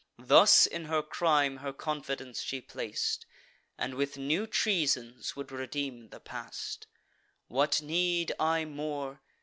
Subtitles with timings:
[0.23, 3.27] Thus in her crime her confidence she plac'd,
[3.77, 6.87] And with new treasons would redeem the past.
[7.49, 9.21] What need I more?